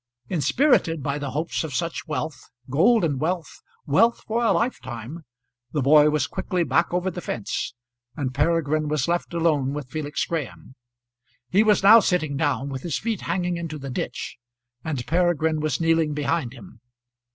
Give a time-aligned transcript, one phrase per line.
[0.29, 5.25] Inspirited by the hopes of such wealth, golden wealth, wealth for a lifetime,
[5.73, 7.75] the boy was quickly back over the fence,
[8.17, 10.73] and Peregrine was left alone with Felix Graham.
[11.51, 14.37] He was now sitting down, with his feet hanging into the ditch,
[14.83, 16.81] and Peregrine was kneeling behind him.